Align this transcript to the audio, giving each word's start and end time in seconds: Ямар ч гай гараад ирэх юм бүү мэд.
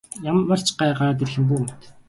Ямар 0.29 0.59
ч 0.67 0.69
гай 0.79 0.91
гараад 0.97 1.21
ирэх 1.23 1.35
юм 1.39 1.45
бүү 1.49 1.59
мэд. 1.63 1.79